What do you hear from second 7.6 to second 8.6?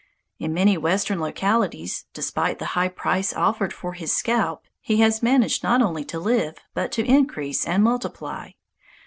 and multiply.